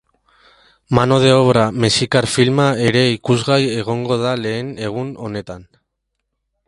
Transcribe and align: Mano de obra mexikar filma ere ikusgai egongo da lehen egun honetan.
Mano 0.95 1.15
de 1.25 1.31
obra 1.43 1.65
mexikar 1.83 2.25
filma 2.37 2.67
ere 2.87 3.03
ikusgai 3.17 3.61
egongo 3.83 4.21
da 4.23 4.33
lehen 4.43 4.73
egun 4.89 5.13
honetan. 5.27 5.69